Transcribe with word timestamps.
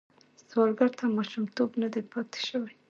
سوالګر 0.49 0.89
ته 0.99 1.03
ماشومتوب 1.17 1.69
نه 1.81 1.87
دی 1.93 2.01
پاتې 2.11 2.39
شوی 2.47 2.73